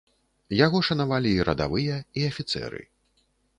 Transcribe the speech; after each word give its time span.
Яго 0.59 0.81
шанавалі 0.87 1.35
і 1.37 1.45
радавыя 1.51 2.01
і 2.19 2.27
афіцэры. 2.33 2.83